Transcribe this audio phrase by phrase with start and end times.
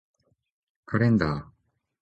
[0.87, 1.51] カレンダー